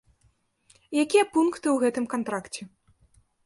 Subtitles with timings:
[1.03, 2.61] Якія пункты ў гэтым кантракце?